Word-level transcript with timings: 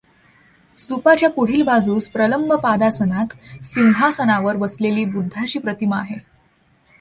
स्तूपाच्या 0.77 1.29
पुढील 1.29 1.61
बाजूस 1.61 2.07
प्रलंबपादासनात 2.09 3.35
सिंहासनावर 3.65 4.55
बसलेली 4.55 5.05
बुद्धाची 5.05 5.59
प्रतिमा 5.59 5.99
आहे. 5.99 6.17